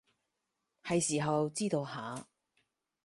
[0.85, 2.27] 喺時候知道下